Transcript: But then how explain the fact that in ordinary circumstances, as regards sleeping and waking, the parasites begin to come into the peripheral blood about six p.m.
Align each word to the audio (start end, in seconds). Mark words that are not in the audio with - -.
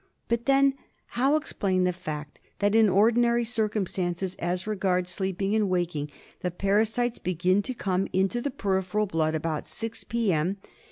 But 0.29 0.47
then 0.47 0.73
how 1.13 1.35
explain 1.35 1.83
the 1.83 1.93
fact 1.93 2.39
that 2.57 2.73
in 2.73 2.89
ordinary 2.89 3.43
circumstances, 3.45 4.33
as 4.39 4.65
regards 4.65 5.11
sleeping 5.11 5.53
and 5.53 5.69
waking, 5.69 6.09
the 6.39 6.49
parasites 6.49 7.19
begin 7.19 7.61
to 7.61 7.75
come 7.75 8.07
into 8.11 8.41
the 8.41 8.49
peripheral 8.49 9.05
blood 9.05 9.35
about 9.35 9.67
six 9.67 10.03
p.m. 10.03 10.57